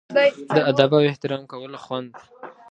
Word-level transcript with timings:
د 0.55 0.57
ادب 0.71 0.91
او 0.97 1.03
احترام 1.09 1.43
کولو 1.51 1.77
خوند. 1.85 2.11